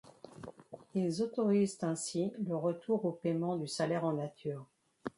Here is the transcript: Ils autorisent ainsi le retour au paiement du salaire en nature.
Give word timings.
Ils 0.95 1.21
autorisent 1.21 1.77
ainsi 1.83 2.33
le 2.39 2.55
retour 2.55 3.05
au 3.05 3.11
paiement 3.11 3.55
du 3.55 3.67
salaire 3.67 4.03
en 4.03 4.13
nature. 4.13 4.65